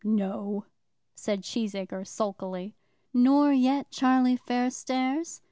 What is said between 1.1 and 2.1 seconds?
said Cheesacre